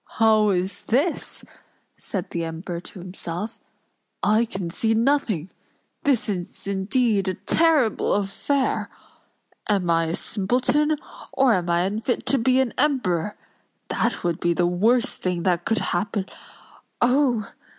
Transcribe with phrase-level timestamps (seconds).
[0.17, 1.45] "How is this?"
[1.95, 3.59] said the Emperor to himself.
[4.23, 5.51] "I can see nothing!
[6.05, 8.89] This is indeed a terrible affair!
[9.69, 10.97] Am I a simpleton,
[11.33, 13.37] or am I unfit to be an Emperor?
[13.89, 17.51] That would be the worst thing that could happen—Oh!